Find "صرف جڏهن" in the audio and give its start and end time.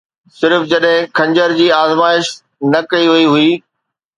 0.39-1.09